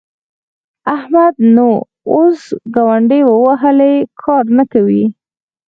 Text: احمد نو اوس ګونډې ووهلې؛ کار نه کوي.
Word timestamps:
احمد 0.95 1.33
نو 1.55 1.69
اوس 2.13 2.41
ګونډې 2.75 3.21
ووهلې؛ 3.29 3.93
کار 4.21 4.43
نه 4.57 4.63
کوي. 4.73 5.03